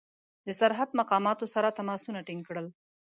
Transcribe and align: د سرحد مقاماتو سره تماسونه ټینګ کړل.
د 0.45 0.47
سرحد 0.59 0.89
مقاماتو 0.99 1.45
سره 1.55 1.75
تماسونه 1.79 2.19
ټینګ 2.27 2.41
کړل. 2.47 2.67